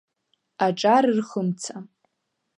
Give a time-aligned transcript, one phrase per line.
[0.65, 1.75] Аҿар рхымца.